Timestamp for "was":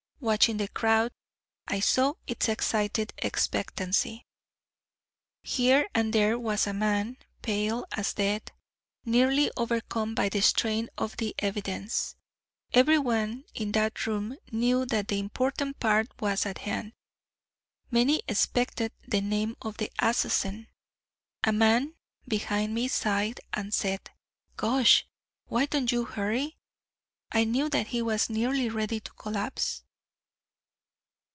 6.37-6.67, 16.21-16.45, 28.03-28.29